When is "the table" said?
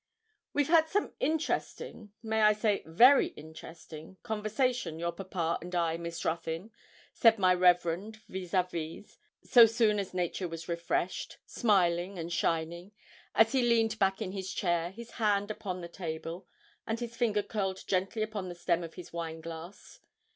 15.81-16.47